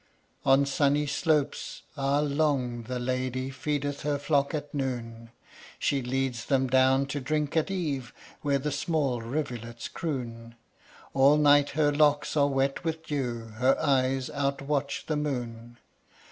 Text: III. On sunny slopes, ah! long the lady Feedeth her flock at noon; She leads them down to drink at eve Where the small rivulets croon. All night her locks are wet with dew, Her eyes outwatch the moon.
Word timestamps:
III. 0.47 0.51
On 0.51 0.65
sunny 0.65 1.05
slopes, 1.05 1.83
ah! 1.95 2.21
long 2.21 2.85
the 2.87 2.97
lady 2.97 3.51
Feedeth 3.51 4.01
her 4.01 4.17
flock 4.17 4.51
at 4.51 4.73
noon; 4.73 5.29
She 5.77 6.01
leads 6.01 6.45
them 6.45 6.67
down 6.67 7.05
to 7.05 7.19
drink 7.21 7.55
at 7.55 7.69
eve 7.69 8.11
Where 8.41 8.57
the 8.57 8.71
small 8.71 9.21
rivulets 9.21 9.87
croon. 9.87 10.55
All 11.13 11.37
night 11.37 11.69
her 11.77 11.91
locks 11.91 12.35
are 12.35 12.47
wet 12.47 12.83
with 12.83 13.05
dew, 13.05 13.49
Her 13.59 13.79
eyes 13.79 14.31
outwatch 14.31 15.05
the 15.05 15.17
moon. 15.17 15.77